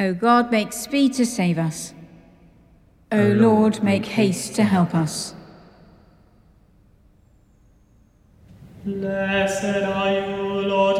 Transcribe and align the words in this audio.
O 0.00 0.14
God, 0.14 0.50
make 0.50 0.72
speed 0.72 1.12
to 1.14 1.26
save 1.26 1.58
us. 1.58 1.92
O 3.12 3.22
Lord, 3.22 3.82
make 3.82 4.06
haste 4.06 4.54
to 4.54 4.64
help 4.64 4.94
us. 4.94 5.34
Blessed 8.82 9.84
are 9.84 10.12
you, 10.12 10.36
Lord 10.68 10.99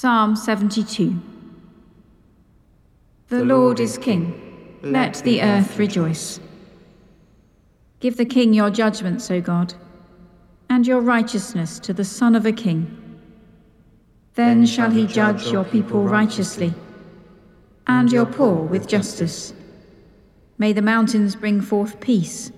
Psalm 0.00 0.36
72 0.36 1.20
The 3.30 3.44
Lord 3.44 3.80
is 3.80 3.98
King, 3.98 4.78
let 4.80 5.14
the 5.24 5.42
earth 5.42 5.76
rejoice. 5.76 6.38
Give 7.98 8.16
the 8.16 8.24
King 8.24 8.54
your 8.54 8.70
judgments, 8.70 9.28
O 9.28 9.40
God, 9.40 9.74
and 10.70 10.86
your 10.86 11.00
righteousness 11.00 11.80
to 11.80 11.92
the 11.92 12.04
Son 12.04 12.36
of 12.36 12.46
a 12.46 12.52
King. 12.52 12.86
Then 14.36 14.66
shall 14.66 14.92
he 14.92 15.04
judge 15.04 15.50
your 15.50 15.64
people 15.64 16.04
righteously, 16.04 16.72
and 17.88 18.12
your 18.12 18.26
poor 18.26 18.54
with 18.54 18.86
justice. 18.86 19.52
May 20.58 20.72
the 20.72 20.80
mountains 20.80 21.34
bring 21.34 21.60
forth 21.60 21.98
peace, 21.98 22.52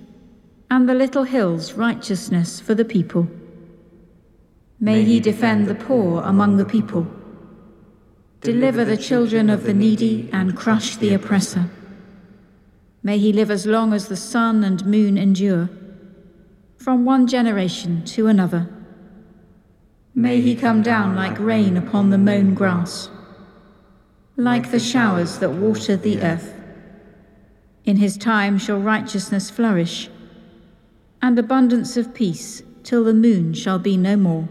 and 0.70 0.86
the 0.86 0.92
little 0.92 1.24
hills 1.24 1.72
righteousness 1.72 2.60
for 2.60 2.74
the 2.74 2.84
people. 2.84 3.26
May 4.78 5.04
he 5.04 5.20
defend 5.20 5.68
the 5.68 5.74
poor 5.74 6.20
among 6.20 6.58
the 6.58 6.66
people, 6.66 7.06
deliver 8.40 8.84
the 8.84 8.96
children 8.96 9.50
of 9.50 9.64
the 9.64 9.74
needy, 9.74 10.28
and 10.32 10.56
crush 10.56 10.96
the 10.96 11.12
oppressor. 11.12 11.68
May 13.02 13.18
he 13.18 13.32
live 13.32 13.50
as 13.50 13.66
long 13.66 13.92
as 13.92 14.08
the 14.08 14.16
sun 14.16 14.64
and 14.64 14.84
moon 14.84 15.18
endure, 15.18 15.68
from 16.76 17.04
one 17.04 17.26
generation 17.26 18.04
to 18.06 18.26
another. 18.26 18.68
May 20.14 20.40
he 20.40 20.56
come 20.56 20.82
down 20.82 21.14
like 21.14 21.38
rain 21.38 21.76
upon 21.76 22.10
the 22.10 22.18
mown 22.18 22.54
grass, 22.54 23.10
like 24.36 24.70
the 24.70 24.80
showers 24.80 25.38
that 25.38 25.52
water 25.52 25.96
the 25.96 26.22
earth. 26.22 26.54
In 27.84 27.96
his 27.96 28.16
time 28.16 28.58
shall 28.58 28.80
righteousness 28.80 29.50
flourish, 29.50 30.08
and 31.20 31.38
abundance 31.38 31.96
of 31.96 32.14
peace 32.14 32.62
till 32.82 33.04
the 33.04 33.14
moon 33.14 33.52
shall 33.52 33.78
be 33.78 33.96
no 33.96 34.16
more. 34.16 34.48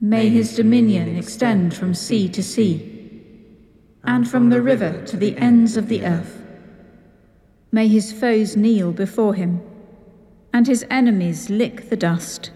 May 0.00 0.28
his 0.28 0.54
dominion 0.54 1.16
extend 1.16 1.74
from 1.74 1.92
sea 1.92 2.28
to 2.28 2.42
sea, 2.42 3.20
and 4.04 4.28
from 4.30 4.48
the 4.48 4.62
river 4.62 5.04
to 5.06 5.16
the 5.16 5.36
ends 5.36 5.76
of 5.76 5.88
the 5.88 6.04
earth. 6.04 6.40
May 7.72 7.88
his 7.88 8.12
foes 8.12 8.56
kneel 8.56 8.92
before 8.92 9.34
him, 9.34 9.60
and 10.54 10.68
his 10.68 10.86
enemies 10.88 11.50
lick 11.50 11.90
the 11.90 11.96
dust. 11.96 12.52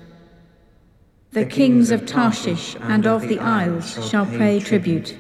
The 1.32 1.44
kings 1.44 1.91
of 1.91 2.06
Tarshish 2.06 2.76
and 2.80 3.06
of 3.08 3.26
the 3.26 3.41
isles 3.41 4.09
shall 4.09 4.26
pay 4.26 4.60
tribute. 4.60 5.16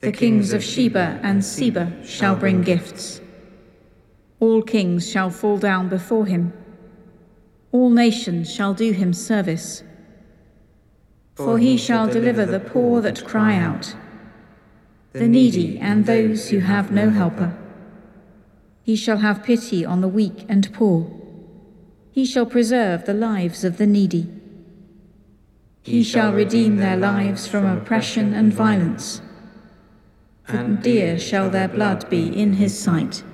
The 0.00 0.12
kings 0.12 0.54
of 0.54 0.64
Sheba 0.64 1.20
and 1.22 1.44
Seba 1.44 1.92
shall 2.06 2.36
bring 2.36 2.62
gifts. 2.62 3.20
All 4.40 4.62
kings 4.62 5.10
shall 5.10 5.28
fall 5.28 5.58
down 5.58 5.90
before 5.90 6.24
him. 6.24 6.54
All 7.70 7.90
nations 7.90 8.50
shall 8.50 8.72
do 8.72 8.92
him 8.92 9.12
service. 9.12 9.82
For 11.34 11.58
he 11.58 11.76
shall 11.76 12.06
deliver 12.06 12.46
the 12.46 12.60
poor 12.60 13.00
that 13.00 13.24
cry 13.24 13.56
out, 13.56 13.96
the 15.12 15.26
needy 15.26 15.78
and 15.78 16.06
those 16.06 16.50
who 16.50 16.60
have 16.60 16.92
no 16.92 17.10
helper. 17.10 17.56
He 18.84 18.94
shall 18.94 19.18
have 19.18 19.42
pity 19.42 19.84
on 19.84 20.00
the 20.00 20.08
weak 20.08 20.44
and 20.48 20.72
poor. 20.72 21.10
He 22.12 22.24
shall 22.24 22.46
preserve 22.46 23.04
the 23.04 23.14
lives 23.14 23.64
of 23.64 23.78
the 23.78 23.86
needy. 23.86 24.28
He 25.82 26.02
shall 26.04 26.32
redeem 26.32 26.76
their 26.76 26.96
lives 26.96 27.48
from 27.48 27.66
oppression 27.66 28.32
and 28.32 28.52
violence. 28.52 29.20
For 30.44 30.62
dear 30.62 31.18
shall 31.18 31.50
their 31.50 31.68
blood 31.68 32.08
be 32.08 32.28
in 32.28 32.54
his 32.54 32.78
sight. 32.78 33.24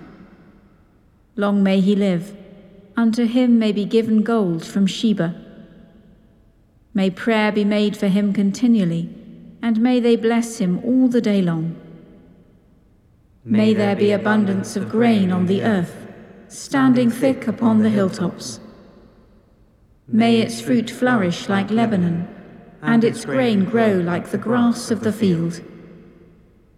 Long 1.36 1.62
may 1.62 1.80
he 1.80 1.94
live. 1.94 2.36
Unto 2.96 3.26
him 3.26 3.58
may 3.58 3.72
be 3.72 3.84
given 3.84 4.22
gold 4.22 4.64
from 4.64 4.86
Sheba. 4.86 5.49
May 6.92 7.10
prayer 7.10 7.52
be 7.52 7.64
made 7.64 7.96
for 7.96 8.08
him 8.08 8.32
continually, 8.32 9.08
and 9.62 9.80
may 9.80 10.00
they 10.00 10.16
bless 10.16 10.58
him 10.58 10.80
all 10.84 11.08
the 11.08 11.20
day 11.20 11.40
long. 11.40 11.76
May 13.44 13.74
there 13.74 13.96
be 13.96 14.10
abundance 14.10 14.76
of 14.76 14.90
grain 14.90 15.30
on 15.30 15.46
the 15.46 15.62
earth, 15.62 16.08
standing 16.48 17.10
thick 17.10 17.46
upon 17.46 17.78
the 17.78 17.90
hilltops. 17.90 18.60
May 20.08 20.40
its 20.40 20.60
fruit 20.60 20.90
flourish 20.90 21.48
like 21.48 21.70
Lebanon, 21.70 22.28
and 22.82 23.04
its 23.04 23.24
grain 23.24 23.64
grow 23.64 23.94
like 23.94 24.30
the 24.30 24.38
grass 24.38 24.90
of 24.90 25.00
the 25.02 25.12
field. 25.12 25.60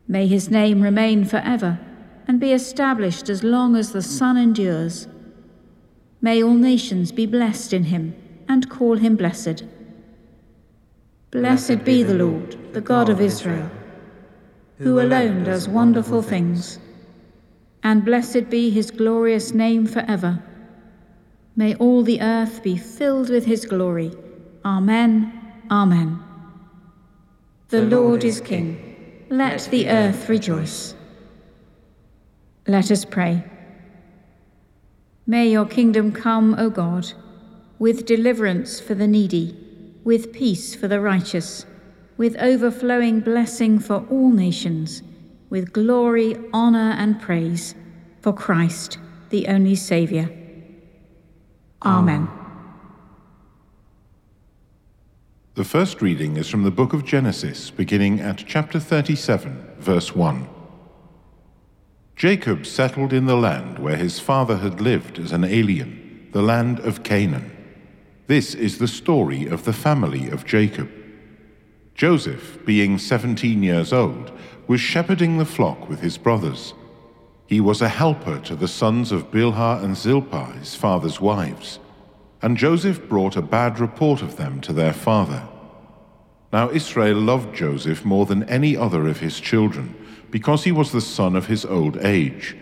May 0.06 0.26
his 0.26 0.50
name 0.50 0.82
remain 0.82 1.25
forever, 1.25 1.81
and 2.29 2.38
be 2.38 2.53
established 2.53 3.31
as 3.31 3.43
long 3.43 3.76
as 3.76 3.93
the 3.93 4.03
sun 4.03 4.37
endures. 4.37 5.08
May 6.20 6.43
all 6.43 6.55
nations 6.55 7.12
be 7.12 7.25
blessed 7.25 7.73
in 7.73 7.85
him, 7.85 8.15
and 8.47 8.69
call 8.69 8.99
him 8.99 9.17
blessed. 9.17 9.65
Blessed 11.32 11.82
be 11.82 12.02
the 12.02 12.12
Lord, 12.12 12.75
the 12.75 12.82
God 12.82 13.08
of 13.08 13.19
Israel, 13.19 13.70
who 14.76 15.00
alone 15.00 15.44
does 15.44 15.67
wonderful 15.67 16.20
things. 16.20 16.79
And 17.82 18.05
blessed 18.05 18.50
be 18.50 18.69
his 18.69 18.90
glorious 18.90 19.55
name 19.55 19.87
forever. 19.87 20.43
May 21.56 21.75
all 21.76 22.02
the 22.02 22.20
earth 22.20 22.62
be 22.62 22.76
filled 22.76 23.31
with 23.31 23.46
his 23.46 23.64
glory. 23.64 24.12
Amen. 24.62 25.32
Amen. 25.70 26.23
The 27.69 27.81
Lord 27.81 28.25
is 28.25 28.43
King. 28.43 29.25
Let 29.31 29.62
the 29.70 29.88
earth 29.88 30.29
rejoice. 30.29 30.94
Let 32.67 32.90
us 32.90 33.06
pray. 33.06 33.43
May 35.26 35.49
your 35.50 35.64
kingdom 35.64 36.12
come, 36.12 36.55
O 36.58 36.69
God, 36.69 37.14
with 37.79 38.05
deliverance 38.05 38.81
for 38.81 38.94
the 38.94 39.06
needy, 39.06 39.62
with 40.04 40.32
peace 40.32 40.75
for 40.75 40.88
the 40.88 41.00
righteous, 41.00 41.66
with 42.16 42.37
overflowing 42.37 43.20
blessing 43.20 43.78
for 43.78 44.04
all 44.10 44.31
nations, 44.31 45.02
with 45.50 45.72
glory, 45.72 46.37
honour, 46.52 46.94
and 46.99 47.20
praise 47.20 47.75
for 48.20 48.32
Christ, 48.32 48.99
the 49.31 49.49
only 49.49 49.75
Saviour. 49.75 50.31
Amen. 51.84 52.28
The 55.54 55.64
first 55.64 56.00
reading 56.00 56.38
is 56.38 56.48
from 56.48 56.62
the 56.62 56.70
book 56.70 56.94
of 56.94 57.05
Genesis, 57.05 57.70
beginning 57.70 58.20
at 58.20 58.44
chapter 58.46 58.81
37, 58.81 59.75
verse 59.78 60.14
1. 60.14 60.48
Jacob 62.16 62.64
settled 62.64 63.12
in 63.12 63.26
the 63.26 63.37
land 63.37 63.78
where 63.78 63.96
his 63.96 64.19
father 64.19 64.56
had 64.58 64.81
lived 64.81 65.19
as 65.19 65.32
an 65.32 65.44
alien, 65.44 66.28
the 66.32 66.40
land 66.40 66.78
of 66.81 67.02
Canaan. 67.02 67.50
This 68.28 68.54
is 68.54 68.78
the 68.78 68.88
story 68.88 69.46
of 69.46 69.64
the 69.64 69.72
family 69.72 70.28
of 70.28 70.44
Jacob. 70.44 70.90
Joseph, 71.94 72.64
being 72.64 72.96
17 72.98 73.62
years 73.62 73.92
old, 73.92 74.32
was 74.69 74.80
shepherding 74.80 75.38
the 75.38 75.44
flock 75.44 75.88
with 75.88 76.00
his 76.00 76.19
brothers. 76.19 76.72
He 77.46 77.60
was 77.60 77.82
a 77.82 77.88
helper 77.88 78.38
to 78.40 78.54
the 78.54 78.69
sons 78.69 79.10
of 79.10 79.30
Bilhah 79.30 79.82
and 79.82 79.96
Zilpah, 79.96 80.52
his 80.52 80.74
father's 80.74 81.20
wives. 81.20 81.80
And 82.40 82.56
Joseph 82.56 83.08
brought 83.08 83.36
a 83.36 83.42
bad 83.42 83.80
report 83.80 84.22
of 84.22 84.36
them 84.36 84.60
to 84.62 84.72
their 84.72 84.92
father. 84.92 85.46
Now 86.52 86.70
Israel 86.70 87.19
loved 87.19 87.54
Joseph 87.54 88.04
more 88.04 88.26
than 88.26 88.44
any 88.44 88.76
other 88.76 89.08
of 89.08 89.20
his 89.20 89.40
children, 89.40 89.94
because 90.30 90.64
he 90.64 90.72
was 90.72 90.92
the 90.92 91.00
son 91.00 91.34
of 91.34 91.46
his 91.46 91.64
old 91.64 91.98
age, 91.98 92.56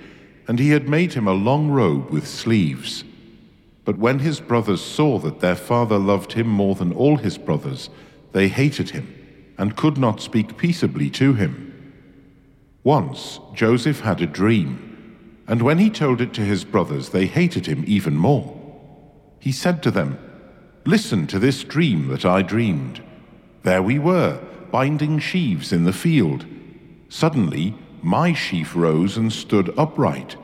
and 0.48 0.58
he 0.58 0.70
had 0.70 0.88
made 0.88 1.12
him 1.12 1.28
a 1.28 1.32
long 1.32 1.70
robe 1.70 2.10
with 2.10 2.26
sleeves. 2.26 3.04
But 3.90 3.98
when 3.98 4.20
his 4.20 4.38
brothers 4.38 4.81
saw 4.81 5.19
that 5.19 5.40
their 5.40 5.56
father 5.56 5.98
loved 5.98 6.34
him 6.34 6.46
more 6.46 6.76
than 6.76 6.92
all 6.92 7.16
his 7.16 7.37
brothers, 7.37 7.90
they 8.31 8.46
hated 8.46 8.90
him, 8.90 9.52
and 9.58 9.75
could 9.75 9.98
not 9.98 10.20
speak 10.20 10.56
peaceably 10.56 11.10
to 11.10 11.34
him. 11.34 11.92
Once 12.84 13.40
Joseph 13.52 13.98
had 13.98 14.20
a 14.20 14.28
dream, 14.28 15.42
and 15.48 15.60
when 15.60 15.78
he 15.78 15.90
told 15.90 16.20
it 16.20 16.32
to 16.34 16.42
his 16.42 16.62
brothers, 16.62 17.08
they 17.08 17.26
hated 17.26 17.66
him 17.66 17.82
even 17.84 18.16
more. 18.16 18.56
He 19.40 19.50
said 19.50 19.82
to 19.82 19.90
them, 19.90 20.20
Listen 20.86 21.26
to 21.26 21.40
this 21.40 21.64
dream 21.64 22.06
that 22.10 22.25
I 22.25 22.43
dreamed. 22.43 23.02
There 23.64 23.82
we 23.82 23.98
were, 23.98 24.40
binding 24.70 25.19
sheaves 25.19 25.72
in 25.72 25.82
the 25.82 25.93
field. 25.93 26.46
Suddenly, 27.08 27.75
my 28.02 28.34
sheaf 28.34 28.76
rose 28.76 29.16
and 29.16 29.32
stood 29.32 29.76
upright. 29.76 30.36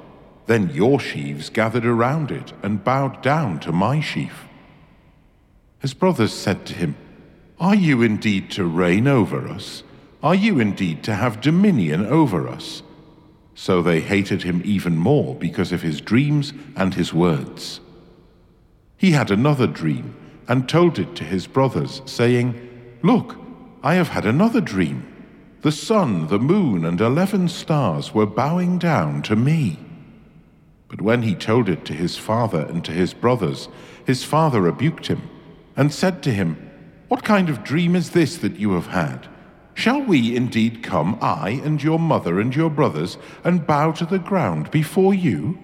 Then 0.46 0.70
your 0.70 1.00
sheaves 1.00 1.50
gathered 1.50 1.84
around 1.84 2.30
it 2.30 2.52
and 2.62 2.84
bowed 2.84 3.22
down 3.22 3.60
to 3.60 3.72
my 3.72 4.00
sheaf. 4.00 4.44
His 5.80 5.94
brothers 5.94 6.32
said 6.32 6.64
to 6.66 6.74
him, 6.74 6.96
Are 7.58 7.74
you 7.74 8.02
indeed 8.02 8.50
to 8.52 8.64
reign 8.64 9.06
over 9.06 9.48
us? 9.48 9.82
Are 10.22 10.34
you 10.34 10.58
indeed 10.58 11.02
to 11.04 11.14
have 11.14 11.40
dominion 11.40 12.06
over 12.06 12.48
us? 12.48 12.82
So 13.54 13.82
they 13.82 14.00
hated 14.00 14.42
him 14.42 14.62
even 14.64 14.96
more 14.96 15.34
because 15.34 15.72
of 15.72 15.82
his 15.82 16.00
dreams 16.00 16.52
and 16.76 16.94
his 16.94 17.12
words. 17.12 17.80
He 18.96 19.12
had 19.12 19.30
another 19.30 19.66
dream 19.66 20.14
and 20.48 20.68
told 20.68 20.98
it 20.98 21.14
to 21.16 21.24
his 21.24 21.46
brothers, 21.46 22.02
saying, 22.06 22.54
Look, 23.02 23.36
I 23.82 23.94
have 23.94 24.08
had 24.08 24.26
another 24.26 24.60
dream. 24.60 25.06
The 25.62 25.72
sun, 25.72 26.28
the 26.28 26.38
moon, 26.38 26.84
and 26.84 27.00
eleven 27.00 27.48
stars 27.48 28.14
were 28.14 28.26
bowing 28.26 28.78
down 28.78 29.22
to 29.22 29.36
me. 29.36 29.78
But 30.88 31.00
when 31.00 31.22
he 31.22 31.34
told 31.34 31.68
it 31.68 31.84
to 31.86 31.92
his 31.92 32.16
father 32.16 32.60
and 32.60 32.84
to 32.84 32.92
his 32.92 33.12
brothers, 33.12 33.68
his 34.04 34.22
father 34.22 34.60
rebuked 34.60 35.08
him 35.08 35.28
and 35.76 35.92
said 35.92 36.22
to 36.22 36.32
him, 36.32 36.70
What 37.08 37.24
kind 37.24 37.48
of 37.48 37.64
dream 37.64 37.96
is 37.96 38.10
this 38.10 38.36
that 38.38 38.56
you 38.56 38.72
have 38.72 38.86
had? 38.88 39.26
Shall 39.74 40.00
we 40.00 40.34
indeed 40.34 40.82
come, 40.82 41.18
I 41.20 41.60
and 41.64 41.82
your 41.82 41.98
mother 41.98 42.40
and 42.40 42.54
your 42.54 42.70
brothers, 42.70 43.18
and 43.44 43.66
bow 43.66 43.92
to 43.92 44.06
the 44.06 44.18
ground 44.18 44.70
before 44.70 45.12
you? 45.12 45.58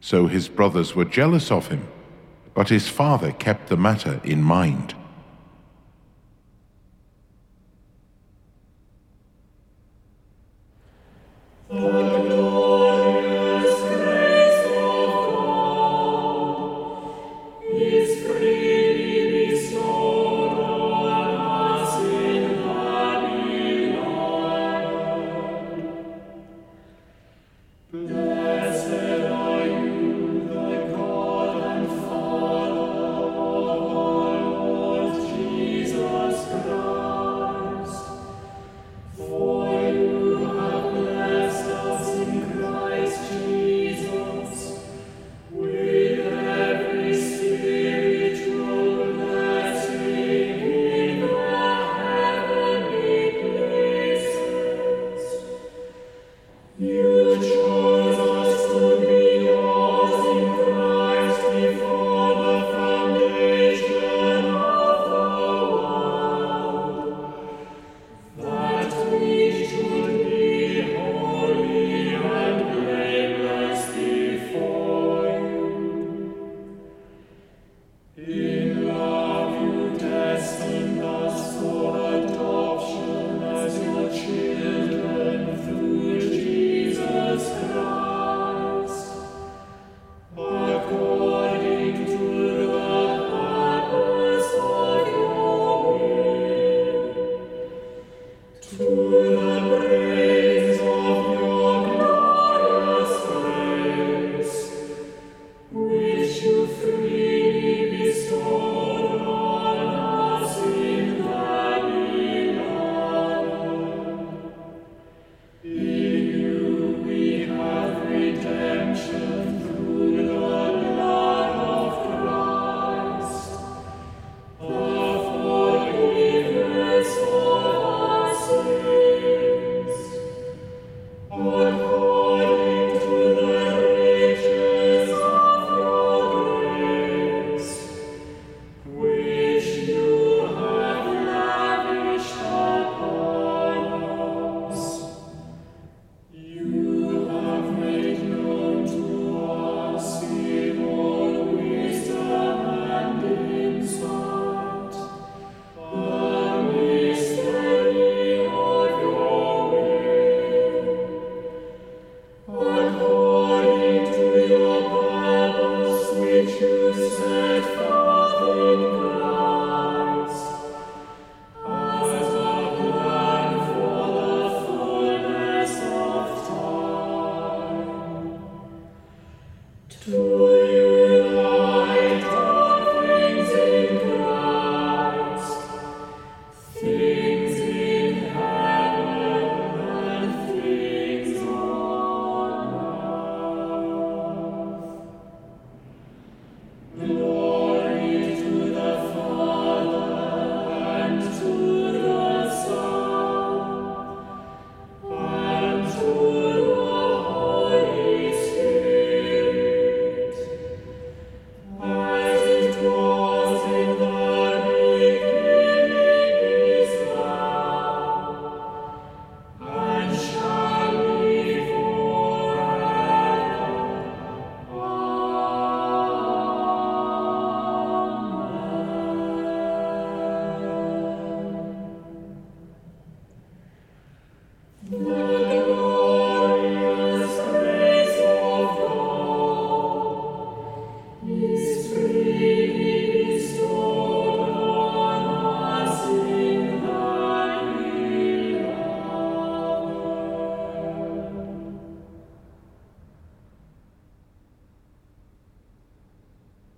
So 0.00 0.26
his 0.26 0.48
brothers 0.48 0.94
were 0.94 1.06
jealous 1.06 1.50
of 1.50 1.68
him, 1.68 1.88
but 2.52 2.68
his 2.68 2.88
father 2.88 3.32
kept 3.32 3.68
the 3.68 3.76
matter 3.76 4.20
in 4.22 4.42
mind. 4.42 4.94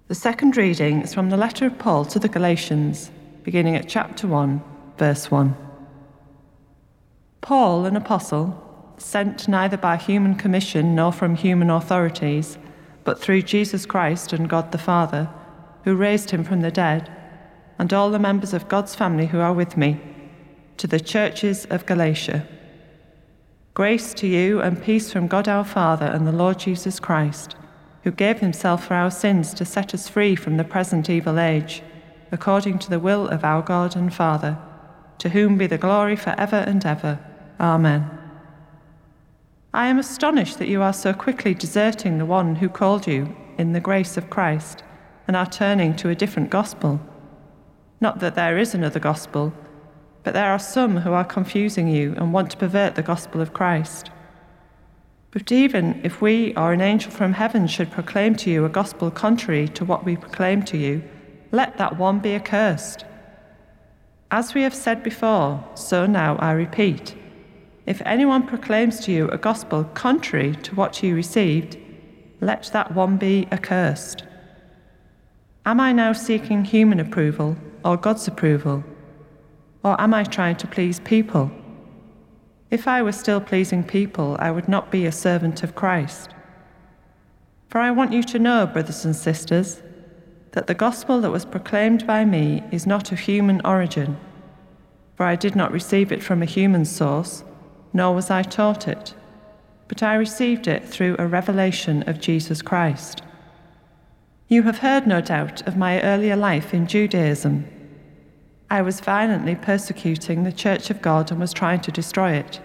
The 0.09 0.15
second 0.15 0.57
reading 0.57 1.03
is 1.03 1.13
from 1.13 1.29
the 1.29 1.37
letter 1.37 1.67
of 1.67 1.79
Paul 1.79 2.07
to 2.07 2.19
the 2.19 2.31
Galatians, 2.31 3.11
beginning 3.43 3.77
at 3.77 3.91
chapter 3.91 4.27
1, 4.27 4.63
verse 4.97 5.31
1. 5.31 5.55
Paul, 7.43 7.85
an 7.85 7.95
apostle, 7.95 8.95
sent 8.97 9.49
neither 9.49 9.77
by 9.77 9.99
human 9.99 10.35
commission 10.35 10.95
nor 10.95 11.13
from 11.13 11.35
human 11.35 11.69
authorities, 11.69 12.57
but 13.05 13.21
through 13.21 13.43
Jesus 13.43 13.85
Christ 13.85 14.33
and 14.33 14.49
God 14.49 14.73
the 14.73 14.79
Father, 14.79 15.29
who 15.85 15.95
raised 15.95 16.31
him 16.31 16.43
from 16.43 16.63
the 16.63 16.71
dead, 16.71 17.13
and 17.79 17.93
all 17.93 18.11
the 18.11 18.19
members 18.19 18.55
of 18.55 18.67
God's 18.67 18.95
family 18.95 19.27
who 19.27 19.41
are 19.41 19.53
with 19.53 19.77
me, 19.77 20.01
to 20.79 20.87
the 20.87 21.01
churches 21.01 21.67
of 21.67 21.85
Galatia. 21.85 22.49
Grace 23.75 24.15
to 24.15 24.27
you 24.27 24.63
and 24.63 24.83
peace 24.83 25.13
from 25.13 25.27
God 25.27 25.49
our 25.49 25.65
Father 25.65 26.07
and 26.07 26.27
the 26.27 26.33
Lord 26.33 26.59
Jesus 26.59 26.99
Christ 26.99 27.57
who 28.05 28.11
gave 28.11 28.41
himself 28.41 28.87
for 28.87 28.95
our 28.95 29.11
sins 29.11 29.53
to 29.55 29.65
set 29.65 29.95
us 29.95 30.09
free 30.09 30.35
from 30.35 30.57
the 30.57 30.65
present 30.65 31.11
evil 31.11 31.39
age, 31.39 31.83
according 32.31 32.79
to 32.79 32.91
the 32.91 33.01
will 33.01 33.29
of 33.29 33.45
our 33.45 33.63
God 33.63 33.97
and 33.97 34.13
Father, 34.15 34.59
to 35.19 35.31
whom 35.31 35.59
be 35.59 35.67
the 35.67 35.79
glory 35.79 36.17
for 36.17 36.35
ever 36.39 36.57
and 36.57 36.85
ever. 36.87 37.19
Amen. 37.61 38.09
I 39.75 39.89
am 39.89 39.99
astonished 39.99 40.59
that 40.59 40.69
you 40.69 40.81
are 40.81 40.93
so 40.93 41.13
quickly 41.13 41.55
deserting 41.55 42.19
the 42.19 42.27
one 42.27 42.57
who 42.57 42.69
called 42.69 43.07
you 43.07 43.37
in 43.59 43.73
the 43.73 43.81
grace 43.81 44.17
of 44.17 44.31
Christ 44.31 44.83
and 45.27 45.37
are 45.37 45.47
turning 45.47 45.95
to 45.97 46.09
a 46.09 46.15
different 46.15 46.51
gospel. 46.51 47.01
Not 48.01 48.21
that 48.21 48.35
there 48.35 48.57
is 48.57 48.75
another 48.75 49.01
gospel, 49.01 49.53
but 50.23 50.35
there 50.35 50.51
are 50.51 50.59
some 50.59 50.99
who 50.99 51.13
are 51.13 51.25
confusing 51.25 51.89
you 51.89 52.15
and 52.17 52.33
want 52.33 52.51
to 52.51 52.57
pervert 52.57 52.95
the 52.95 53.03
gospel 53.03 53.41
of 53.41 53.53
Christ. 53.53 54.11
But 55.31 55.53
even 55.53 56.01
if 56.05 56.21
we 56.23 56.55
or 56.55 56.73
an 56.73 56.81
angel 56.81 57.11
from 57.11 57.35
heaven 57.35 57.67
should 57.67 57.91
proclaim 57.91 58.35
to 58.37 58.51
you 58.51 58.65
a 58.65 58.71
gospel 58.71 59.11
contrary 59.11 59.69
to 59.69 59.85
what 59.85 60.05
we 60.05 60.17
proclaim 60.17 60.63
to 60.65 60.77
you, 60.77 61.03
let 61.53 61.77
that 61.77 61.99
one 61.99 62.19
be 62.19 62.35
accursed. 62.35 63.05
As 64.31 64.55
we 64.55 64.63
have 64.63 64.75
said 64.75 65.03
before, 65.03 65.65
so 65.75 66.07
now 66.07 66.37
I 66.37 66.53
repeat 66.53 67.15
if 67.89 68.03
anyone 68.05 68.47
proclaims 68.47 69.01
to 69.01 69.13
you 69.13 69.31
a 69.31 69.39
gospel 69.39 69.85
contrary 69.95 70.55
to 70.57 70.75
what 70.75 71.03
you 71.03 71.15
received, 71.15 71.79
let 72.43 72.65
that 72.75 72.93
one 72.95 73.17
be 73.17 73.49
accursed. 73.51 74.25
Am 75.65 75.81
I 75.81 75.93
now 75.93 76.13
seeking 76.13 76.67
human 76.67 77.01
approval 77.01 77.57
or 77.87 77.97
God's 77.97 78.29
approval? 78.29 78.85
Or 79.83 79.99
am 79.99 80.13
I 80.13 80.25
trying 80.25 80.57
to 80.57 80.67
please 80.67 81.01
people? 81.01 81.51
If 82.71 82.87
I 82.87 83.03
were 83.03 83.13
still 83.13 83.41
pleasing 83.41 83.83
people, 83.83 84.37
I 84.39 84.51
would 84.51 84.69
not 84.69 84.91
be 84.91 85.07
a 85.07 85.13
servant 85.13 85.63
of 85.63 85.75
Christ. 85.75 86.35
For 87.69 87.79
I 87.79 87.91
want 87.91 88.13
you 88.13 88.23
to 88.25 88.39
know, 88.39 88.67
brothers 88.67 89.05
and 89.05 89.17
sisters, 89.17 89.83
that 90.53 90.67
the 90.67 90.75
gospel 90.75 91.21
that 91.23 91.31
was 91.31 91.45
proclaimed 91.45 92.07
by 92.07 92.25
me 92.25 92.63
is 92.71 92.87
not 92.87 93.11
of 93.13 93.21
human 93.21 93.61
origin. 93.65 94.19
For 95.17 95.25
I 95.25 95.37
did 95.37 95.57
not 95.57 95.73
receive 95.73 96.13
it 96.13 96.23
from 96.23 96.43
a 96.43 96.47
human 96.47 96.85
source, 96.85 97.43
nor 97.93 98.15
was 98.15 98.31
I 98.31 98.43
taught 98.43 98.87
it, 98.87 99.15
but 99.89 100.03
I 100.03 100.15
received 100.15 100.67
it 100.67 100.87
through 100.87 101.17
a 101.19 101.27
revelation 101.27 102.07
of 102.07 102.21
Jesus 102.21 102.61
Christ. 102.61 103.23
You 104.47 104.63
have 104.65 104.79
heard, 104.79 105.07
no 105.07 105.21
doubt, 105.21 105.67
of 105.67 105.77
my 105.77 106.03
earlier 106.03 106.37
life 106.37 106.75
in 106.75 106.87
Judaism 106.87 107.67
I 108.71 108.83
was 108.83 109.01
violently 109.01 109.55
persecuting 109.55 110.45
the 110.45 110.53
Church 110.53 110.91
of 110.91 111.01
God 111.01 111.31
and 111.31 111.41
was 111.41 111.55
trying 111.55 111.81
to 111.81 111.91
destroy 111.91 112.33
it. 112.33 112.61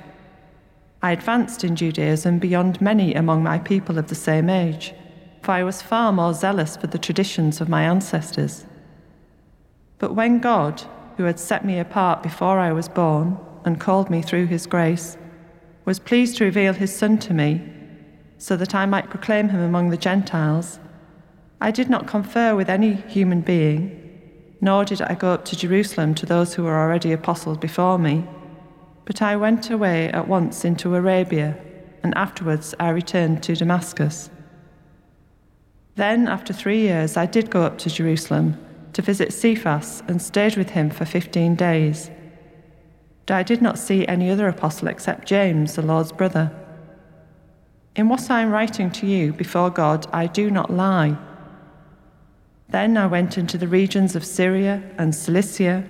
I 1.02 1.12
advanced 1.12 1.64
in 1.64 1.78
Judaism 1.78 2.40
beyond 2.40 2.82
many 2.82 3.14
among 3.14 3.42
my 3.42 3.58
people 3.58 3.98
of 3.98 4.08
the 4.08 4.16
same 4.16 4.50
age, 4.50 4.94
for 5.42 5.52
I 5.52 5.64
was 5.64 5.82
far 5.82 6.12
more 6.12 6.34
zealous 6.34 6.76
for 6.76 6.88
the 6.88 6.98
traditions 6.98 7.62
of 7.62 7.70
my 7.70 7.84
ancestors. 7.84 8.66
But 9.98 10.14
when 10.14 10.40
God, 10.40 10.84
who 11.16 11.24
had 11.24 11.40
set 11.40 11.64
me 11.64 11.80
apart 11.80 12.22
before 12.22 12.60
I 12.60 12.74
was 12.74 12.90
born 12.90 13.38
and 13.64 13.80
called 13.80 14.10
me 14.10 14.22
through 14.22 14.48
his 14.48 14.68
grace, 14.68 15.18
was 15.86 16.00
pleased 16.00 16.38
to 16.38 16.46
reveal 16.46 16.74
his 16.74 16.94
Son 16.94 17.18
to 17.20 17.34
me, 17.34 17.62
so 18.38 18.58
that 18.58 18.76
I 18.76 18.86
might 18.86 19.10
proclaim 19.10 19.50
him 19.50 19.62
among 19.62 19.90
the 19.90 19.98
Gentiles, 19.98 20.80
I 21.62 21.72
did 21.72 21.90
not 21.90 22.08
confer 22.08 22.58
with 22.58 22.70
any 22.70 22.94
human 22.94 23.40
being 23.40 24.03
nor 24.64 24.86
did 24.86 25.02
I 25.02 25.14
go 25.16 25.34
up 25.34 25.44
to 25.46 25.58
Jerusalem 25.58 26.16
to 26.16 26.26
those 26.26 26.54
who 26.54 26.64
were 26.64 26.80
already 26.80 27.12
apostles 27.12 27.58
before 27.58 28.00
me. 28.00 28.26
But 29.04 29.22
I 29.22 29.36
went 29.36 29.70
away 29.70 30.08
at 30.08 30.30
once 30.30 30.64
into 30.64 30.96
Arabia, 30.96 31.58
and 32.02 32.16
afterwards 32.16 32.74
I 32.80 32.90
returned 32.92 33.44
to 33.44 33.56
Damascus. 33.56 34.30
Then, 35.96 36.30
after 36.30 36.54
three 36.54 36.80
years, 36.80 37.18
I 37.18 37.26
did 37.26 37.50
go 37.50 37.64
up 37.64 37.78
to 37.80 37.90
Jerusalem 37.90 38.58
to 38.94 39.02
visit 39.02 39.34
Cephas 39.34 40.02
and 40.08 40.22
stayed 40.22 40.56
with 40.56 40.70
him 40.70 40.90
for 40.90 41.04
fifteen 41.04 41.56
days. 41.56 42.10
But 43.26 43.36
I 43.36 43.44
did 43.44 43.62
not 43.62 43.78
see 43.78 44.08
any 44.08 44.32
other 44.32 44.48
apostle 44.48 44.88
except 44.88 45.28
James, 45.28 45.76
the 45.76 45.82
Lord's 45.82 46.14
brother. 46.14 46.52
In 47.98 48.08
what 48.08 48.32
I 48.32 48.40
am 48.42 48.52
writing 48.52 48.92
to 48.92 49.06
you 49.06 49.34
before 49.34 49.70
God, 49.70 50.08
I 50.14 50.28
do 50.28 50.50
not 50.50 50.72
lie. 50.72 51.18
Then 52.74 52.98
I 52.98 53.06
went 53.06 53.38
into 53.38 53.60
the 53.60 53.68
regions 53.68 54.16
of 54.16 54.26
Syria 54.26 54.82
and 54.98 55.14
Cilicia, 55.14 55.88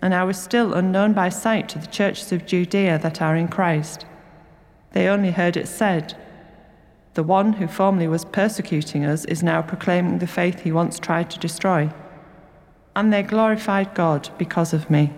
and 0.00 0.14
I 0.14 0.22
was 0.22 0.38
still 0.38 0.72
unknown 0.72 1.14
by 1.14 1.28
sight 1.28 1.68
to 1.70 1.80
the 1.80 1.88
churches 1.88 2.30
of 2.30 2.46
Judea 2.46 3.00
that 3.00 3.20
are 3.20 3.34
in 3.34 3.48
Christ. 3.48 4.06
They 4.92 5.08
only 5.08 5.32
heard 5.32 5.56
it 5.56 5.66
said, 5.66 6.16
The 7.14 7.24
one 7.24 7.54
who 7.54 7.66
formerly 7.66 8.06
was 8.06 8.24
persecuting 8.24 9.04
us 9.04 9.24
is 9.24 9.42
now 9.42 9.62
proclaiming 9.62 10.20
the 10.20 10.28
faith 10.28 10.60
he 10.60 10.70
once 10.70 11.00
tried 11.00 11.28
to 11.32 11.40
destroy. 11.40 11.90
And 12.94 13.12
they 13.12 13.24
glorified 13.24 13.92
God 13.92 14.30
because 14.38 14.72
of 14.72 14.88
me. 14.90 15.12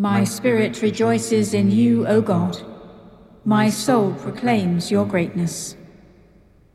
My 0.00 0.24
spirit 0.24 0.80
rejoices 0.80 1.52
in 1.52 1.70
you, 1.70 2.06
O 2.06 2.22
God. 2.22 2.56
My 3.44 3.68
soul 3.68 4.14
proclaims 4.14 4.90
your 4.90 5.04
greatness. 5.04 5.76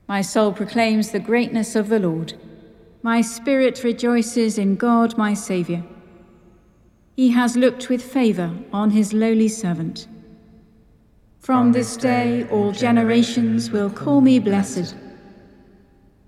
My 0.07 0.21
soul 0.21 0.53
proclaims 0.53 1.09
the 1.09 1.19
greatness 1.19 1.75
of 1.75 1.89
the 1.89 1.97
Lord. 1.97 2.35
My 3.01 3.21
spirit 3.21 3.83
rejoices 3.83 4.59
in 4.59 4.75
God, 4.75 5.17
my 5.17 5.33
Saviour. 5.33 5.83
He 7.15 7.31
has 7.31 7.57
looked 7.57 7.89
with 7.89 8.03
favour 8.03 8.55
on 8.71 8.91
his 8.91 9.11
lowly 9.11 9.47
servant. 9.47 10.07
From 11.39 11.71
this 11.71 11.97
day 11.97 12.47
all 12.51 12.73
generations 12.73 13.71
will 13.71 13.89
call 13.89 14.21
me 14.21 14.37
blessed. 14.37 14.95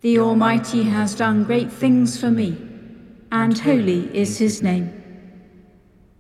The 0.01 0.18
Almighty 0.18 0.82
has 0.82 1.13
done 1.13 1.44
great 1.44 1.72
things 1.72 2.20
for 2.20 2.32
me, 2.32 2.58
and 3.32 3.56
holy 3.56 4.10
is 4.18 4.39
his 4.39 4.63
name. 4.63 4.97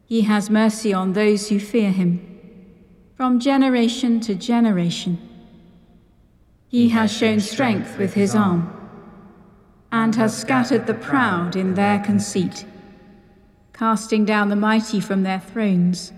He 0.07 0.21
has 0.21 0.49
mercy 0.49 0.93
on 0.93 1.11
those 1.11 1.49
who 1.49 1.59
fear 1.59 1.91
him, 1.91 2.39
from 3.17 3.41
generation 3.41 4.21
to 4.21 4.35
generation. 4.35 5.19
He 6.69 6.87
has 6.89 7.11
shown 7.11 7.41
strength 7.41 7.97
with 7.97 8.13
his 8.13 8.33
arm, 8.33 8.73
and 9.91 10.15
has 10.15 10.37
scattered 10.37 10.87
the 10.87 10.93
proud 10.93 11.57
in 11.57 11.73
their 11.73 11.99
conceit, 11.99 12.65
casting 13.73 14.23
down 14.23 14.47
the 14.47 14.55
mighty 14.55 15.01
from 15.01 15.23
their 15.23 15.41
thrones, 15.41 16.13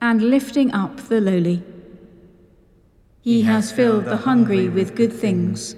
and 0.00 0.20
lifting 0.20 0.72
up 0.72 0.96
the 1.08 1.20
lowly. 1.20 1.62
He 3.20 3.42
has 3.42 3.70
filled 3.70 4.06
the 4.06 4.16
hungry 4.16 4.68
with 4.68 4.96
good 4.96 5.12
things 5.12 5.76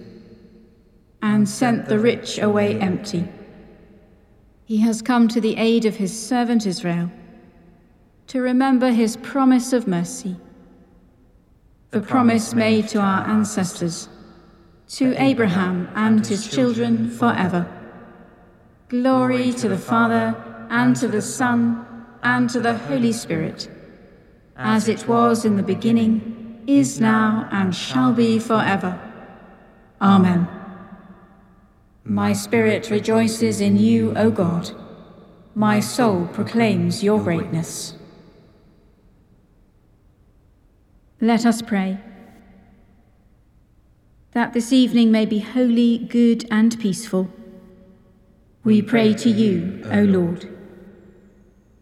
and 1.20 1.46
sent 1.46 1.86
the 1.86 1.98
rich 1.98 2.38
away 2.38 2.80
empty. 2.80 3.28
He 4.64 4.78
has 4.78 5.02
come 5.02 5.28
to 5.28 5.42
the 5.42 5.56
aid 5.58 5.84
of 5.84 5.96
his 5.96 6.18
servant 6.18 6.64
Israel, 6.66 7.10
to 8.26 8.40
remember 8.40 8.90
his 8.90 9.16
promise 9.18 9.72
of 9.72 9.86
mercy, 9.86 10.36
the 11.90 12.00
promise 12.00 12.54
made 12.54 12.88
to 12.88 12.98
our 12.98 13.26
ancestors, 13.28 14.08
to 14.88 15.14
Abraham 15.22 15.88
and 15.94 16.26
his 16.26 16.48
children 16.48 17.10
forever. 17.10 17.66
Glory 18.88 19.52
to 19.52 19.68
the 19.68 19.78
Father, 19.78 20.34
and 20.70 20.96
to 20.96 21.08
the 21.08 21.22
Son, 21.22 21.86
and 22.22 22.48
to 22.50 22.60
the 22.60 22.76
Holy 22.76 23.12
Spirit, 23.12 23.68
as 24.56 24.88
it 24.88 25.06
was 25.06 25.44
in 25.44 25.56
the 25.56 25.62
beginning, 25.62 26.62
is 26.66 27.00
now, 27.00 27.48
and 27.52 27.74
shall 27.74 28.12
be 28.12 28.38
forever. 28.38 28.98
Amen. 30.00 30.48
My 32.04 32.32
spirit 32.32 32.90
rejoices 32.90 33.60
in 33.60 33.78
you, 33.78 34.12
O 34.16 34.30
God. 34.30 34.70
My 35.54 35.80
soul 35.80 36.26
proclaims 36.32 37.02
your 37.02 37.20
greatness. 37.20 37.94
Let 41.24 41.46
us 41.46 41.62
pray. 41.62 41.98
That 44.32 44.52
this 44.52 44.74
evening 44.74 45.10
may 45.10 45.24
be 45.24 45.38
holy, 45.38 45.96
good, 45.96 46.44
and 46.50 46.78
peaceful. 46.78 47.30
We 48.62 48.82
pray 48.82 49.14
to 49.14 49.30
you, 49.30 49.82
O 49.90 50.02
Lord. 50.02 50.54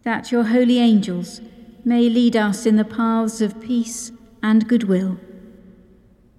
That 0.03 0.31
your 0.31 0.45
holy 0.45 0.79
angels 0.79 1.41
may 1.83 2.07
lead 2.07 2.37
us 2.37 2.65
in 2.65 2.77
the 2.77 2.85
paths 2.85 3.41
of 3.41 3.59
peace 3.59 4.13
and 4.41 4.65
goodwill. 4.65 5.17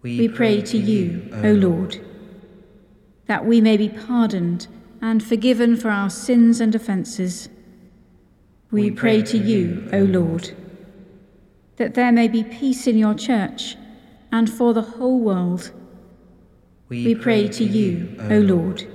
We 0.01 0.27
pray 0.29 0.63
to 0.63 0.79
you, 0.79 1.29
O 1.45 1.53
Lord 1.53 2.01
that 3.27 3.45
we 3.45 3.61
may 3.61 3.77
be 3.77 3.89
pardoned 3.89 4.67
and 5.01 5.23
forgiven 5.23 5.77
for 5.77 5.91
our 5.91 6.11
sins 6.11 6.61
and 6.61 6.75
offences. 6.75 7.49
We 8.71 8.91
pray 8.91 9.23
to 9.23 9.39
you, 9.39 9.89
O 9.93 9.99
Lord, 9.99 10.55
that 11.77 11.95
there 11.95 12.13
may 12.13 12.29
be 12.29 12.45
peace 12.45 12.87
in 12.87 12.97
your 12.99 13.15
church 13.15 13.77
and 14.33 14.51
for 14.51 14.73
the 14.73 14.83
whole 14.83 15.21
world. 15.21 15.73
We 16.89 17.15
pray 17.15 17.49
to 17.49 17.65
you, 17.65 18.17
O 18.31 18.39
Lord, 18.39 18.87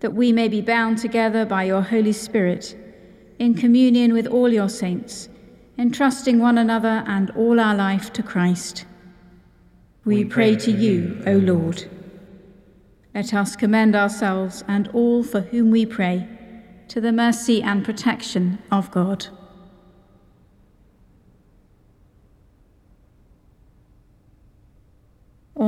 that 0.00 0.14
we 0.14 0.32
may 0.32 0.48
be 0.48 0.60
bound 0.60 0.98
together 0.98 1.44
by 1.44 1.64
your 1.64 1.82
Holy 1.82 2.12
Spirit 2.12 2.76
in 3.38 3.54
communion 3.54 4.12
with 4.12 4.26
all 4.26 4.48
your 4.48 4.68
saints, 4.68 5.28
entrusting 5.78 6.38
one 6.38 6.58
another 6.58 7.04
and 7.06 7.30
all 7.30 7.58
our 7.58 7.74
life 7.74 8.12
to 8.12 8.22
Christ. 8.22 8.84
We 10.04 10.24
pray 10.24 10.56
to 10.56 10.70
you, 10.70 11.22
O 11.26 11.32
Lord 11.32 11.88
let 13.14 13.34
us 13.34 13.56
commend 13.56 13.96
ourselves 13.96 14.62
and 14.68 14.88
all 14.88 15.22
for 15.22 15.40
whom 15.40 15.70
we 15.70 15.84
pray 15.84 16.28
to 16.88 17.00
the 17.00 17.12
mercy 17.12 17.62
and 17.62 17.84
protection 17.84 18.58
of 18.70 18.90
God. 18.90 19.26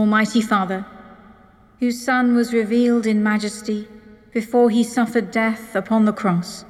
Almighty 0.02 0.40
Father, 0.42 0.84
whose 1.78 2.04
Son 2.04 2.34
was 2.34 2.52
revealed 2.52 3.06
in 3.06 3.22
majesty 3.22 3.86
before 4.32 4.68
he 4.68 4.82
suffered 4.82 5.30
death 5.30 5.76
upon 5.76 6.06
the 6.06 6.12
cross, 6.12 6.64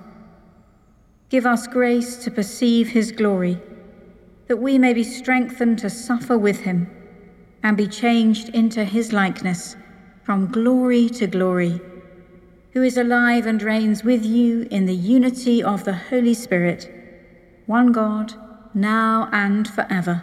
give 1.31 1.47
us 1.47 1.67
grace 1.67 2.19
to 2.19 2.31
perceive 2.31 2.91
his 2.91 3.11
glory, 3.11 3.59
that 4.49 4.59
we 4.59 4.77
may 4.77 4.93
be 4.93 5.03
strengthened 5.03 5.79
to 5.79 5.89
suffer 5.89 6.37
with 6.37 6.61
him 6.61 6.91
and 7.63 7.75
be 7.75 7.89
changed 7.89 8.51
into 8.51 8.85
his 8.85 9.15
likeness 9.15 9.77
from 10.25 10.53
glory 10.53 11.09
to 11.09 11.27
glory, 11.27 11.81
who 12.75 12.83
is 12.83 12.99
alive 12.99 13.47
and 13.47 13.63
reigns 13.63 14.05
with 14.05 14.27
you 14.27 14.69
in 14.71 14.85
the 14.85 14.95
unity 14.95 15.63
of 15.63 15.85
the 15.85 15.95
Holy 15.95 16.35
Spirit, 16.35 16.93
one 17.65 17.93
God, 17.93 18.35
now 18.75 19.31
and 19.33 19.67
forever. 19.67 20.23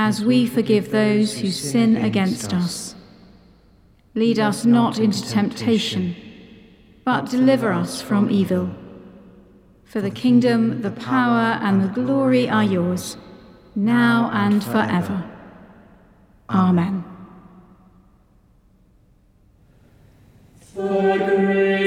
as 0.00 0.24
we 0.24 0.46
forgive 0.46 0.92
those 0.92 1.38
who 1.38 1.50
sin 1.50 1.96
against 1.96 2.54
us. 2.54 2.94
Lead 4.14 4.38
us 4.38 4.64
not 4.64 4.96
into 4.96 5.28
temptation, 5.28 6.14
but 7.04 7.28
deliver 7.28 7.72
us 7.72 8.00
from 8.00 8.30
evil. 8.30 8.70
For 9.84 10.00
the 10.00 10.12
kingdom, 10.12 10.82
the 10.82 10.92
power, 10.92 11.58
and 11.60 11.82
the 11.82 11.88
glory 11.88 12.48
are 12.48 12.62
yours, 12.62 13.16
now 13.74 14.30
and 14.32 14.62
forever. 14.62 15.28
Amen. 16.48 17.02
The 20.76 21.77